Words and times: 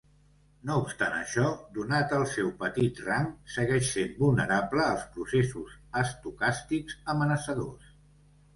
No 0.67 0.77
obstant 0.83 1.17
això, 1.17 1.43
donat 1.75 2.15
el 2.19 2.25
seu 2.31 2.49
petit 2.63 3.03
rang, 3.09 3.29
segueix 3.57 3.91
sent 3.99 4.17
vulnerable 4.23 4.83
als 4.89 5.07
processos 5.19 5.79
estocàstics 6.05 7.01
amenaçadors. 7.17 7.97